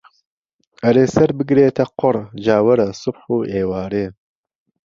[0.83, 2.15] ئهرێ سهر بگرێته قوڕ
[2.45, 4.05] جا وهره سوبح و ئێوارێ